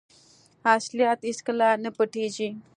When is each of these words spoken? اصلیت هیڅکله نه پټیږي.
اصلیت 0.75 1.19
هیڅکله 1.29 1.67
نه 1.83 1.89
پټیږي. 1.95 2.49